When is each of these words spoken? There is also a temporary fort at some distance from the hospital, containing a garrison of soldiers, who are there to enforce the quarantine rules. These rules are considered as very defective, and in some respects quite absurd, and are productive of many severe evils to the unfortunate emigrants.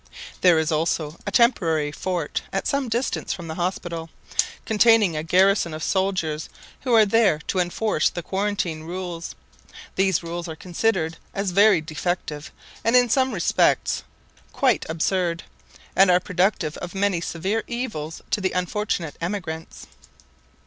There 0.41 0.57
is 0.57 0.71
also 0.71 1.19
a 1.27 1.31
temporary 1.31 1.91
fort 1.91 2.41
at 2.51 2.65
some 2.65 2.89
distance 2.89 3.33
from 3.33 3.47
the 3.47 3.53
hospital, 3.53 4.09
containing 4.65 5.15
a 5.15 5.21
garrison 5.21 5.75
of 5.75 5.83
soldiers, 5.83 6.49
who 6.79 6.95
are 6.95 7.05
there 7.05 7.37
to 7.49 7.59
enforce 7.59 8.09
the 8.09 8.23
quarantine 8.23 8.81
rules. 8.81 9.35
These 9.95 10.23
rules 10.23 10.47
are 10.47 10.55
considered 10.55 11.17
as 11.35 11.51
very 11.51 11.81
defective, 11.81 12.51
and 12.83 12.95
in 12.95 13.09
some 13.09 13.31
respects 13.31 14.01
quite 14.53 14.87
absurd, 14.89 15.43
and 15.95 16.09
are 16.09 16.19
productive 16.19 16.77
of 16.77 16.95
many 16.95 17.21
severe 17.21 17.63
evils 17.67 18.23
to 18.31 18.41
the 18.41 18.53
unfortunate 18.53 19.15
emigrants. 19.21 19.85